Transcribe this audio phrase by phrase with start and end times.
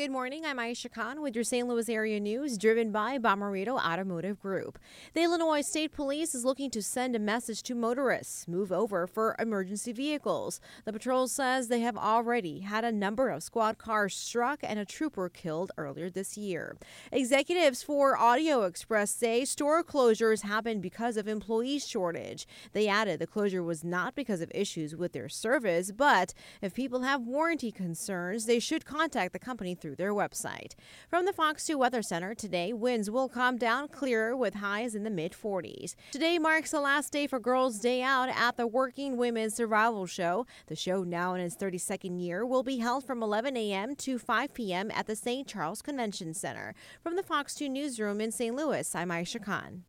[0.00, 0.46] Good morning.
[0.46, 1.68] I'm Aisha Khan with your St.
[1.68, 4.78] Louis area news, driven by Bommarito Automotive Group.
[5.12, 9.36] The Illinois State Police is looking to send a message to motorists move over for
[9.38, 10.58] emergency vehicles.
[10.86, 14.86] The patrol says they have already had a number of squad cars struck and a
[14.86, 16.78] trooper killed earlier this year.
[17.12, 22.46] Executives for Audio Express say store closures happened because of employee shortage.
[22.72, 26.32] They added the closure was not because of issues with their service, but
[26.62, 30.74] if people have warranty concerns, they should contact the company through their website.
[31.08, 35.02] From the Fox 2 Weather Center, today winds will calm down clearer with highs in
[35.02, 35.94] the mid 40s.
[36.12, 40.46] Today marks the last day for Girls' Day Out at the Working Women's Survival Show.
[40.66, 43.96] The show, now in its 32nd year, will be held from 11 a.m.
[43.96, 44.90] to 5 p.m.
[44.92, 45.46] at the St.
[45.46, 46.74] Charles Convention Center.
[47.02, 48.54] From the Fox 2 Newsroom in St.
[48.54, 49.84] Louis, I'm Aisha Khan.